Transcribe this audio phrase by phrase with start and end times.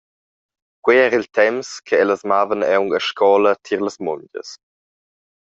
[0.83, 4.49] Quei era il temps che ellas mavan aunc a scola tier las mungias.